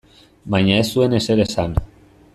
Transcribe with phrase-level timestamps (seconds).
[0.55, 1.77] Baina ez zuen ezer esan.